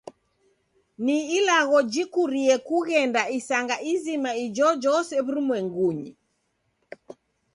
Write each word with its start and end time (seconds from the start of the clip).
Ni 1.05 1.17
ilagho 1.37 1.77
jikurie 1.93 2.55
kughenda 2.67 3.21
isanga 3.37 3.75
izima 3.91 4.31
ijojose 4.45 5.15
w'urumwengunyi 5.25 6.11